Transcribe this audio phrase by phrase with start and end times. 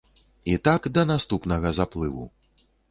[0.53, 2.25] І так да наступнага заплыву.